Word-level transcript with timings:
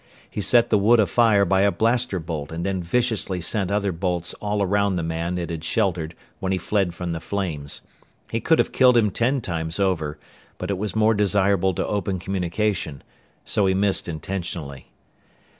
He 0.27 0.41
set 0.41 0.71
the 0.71 0.79
wood 0.79 0.99
afire 0.99 1.45
by 1.45 1.61
a 1.61 1.71
blaster 1.71 2.17
bolt 2.19 2.51
and 2.51 2.65
then 2.65 2.81
viciously 2.81 3.39
sent 3.39 3.71
other 3.71 3.91
bolts 3.91 4.33
all 4.41 4.63
around 4.63 4.95
the 4.95 5.03
man 5.03 5.37
it 5.37 5.51
had 5.51 5.63
sheltered 5.63 6.15
when 6.39 6.51
he 6.51 6.57
fled 6.57 6.95
from 6.95 7.11
the 7.11 7.19
flames. 7.19 7.83
He 8.31 8.41
could 8.41 8.57
have 8.57 8.71
killed 8.71 8.97
him 8.97 9.11
ten 9.11 9.41
times 9.41 9.79
over, 9.79 10.17
but 10.57 10.71
it 10.71 10.79
was 10.79 10.95
more 10.95 11.13
desirable 11.13 11.75
to 11.75 11.85
open 11.85 12.17
communication. 12.17 13.03
So 13.45 13.67
he 13.67 13.75
missed 13.75 14.09
intentionally. 14.09 14.87